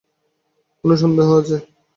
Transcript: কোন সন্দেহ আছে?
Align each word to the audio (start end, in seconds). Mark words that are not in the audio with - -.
কোন 0.77 0.89
সন্দেহ 1.01 1.27
আছে? 1.39 1.57